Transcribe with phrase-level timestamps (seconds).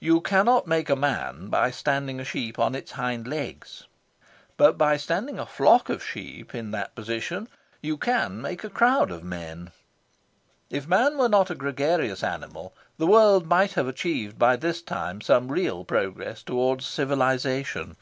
[0.00, 3.84] You cannot make a man by standing a sheep on its hind legs.
[4.56, 7.48] But by standing a flock of sheep in that position
[7.80, 9.70] you can make a crowd of men.
[10.70, 15.20] If man were not a gregarious animal, the world might have achieved, by this time,
[15.20, 17.94] some real progress towards civilisation.